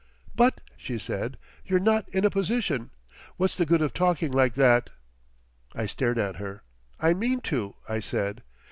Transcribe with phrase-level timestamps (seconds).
[0.35, 4.89] "But," she said, "you're not in a position—What's the good of talking like that?"
[5.75, 6.63] I stared at her.
[6.99, 8.41] "I mean to," I said.